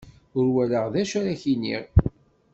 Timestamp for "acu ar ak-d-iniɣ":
1.01-1.83